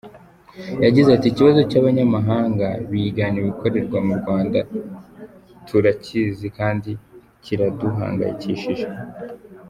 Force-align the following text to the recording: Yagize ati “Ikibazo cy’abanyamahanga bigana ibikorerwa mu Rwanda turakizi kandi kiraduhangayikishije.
Yagize 0.85 1.09
ati 1.13 1.27
“Ikibazo 1.29 1.59
cy’abanyamahanga 1.69 2.67
bigana 2.89 3.37
ibikorerwa 3.41 3.97
mu 4.07 4.13
Rwanda 4.21 4.59
turakizi 5.67 6.47
kandi 6.57 6.89
kiraduhangayikishije. 7.43 8.87